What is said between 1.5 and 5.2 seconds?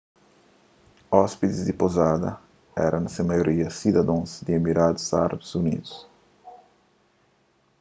di pouzada éra na se maioria sidadons di emiradus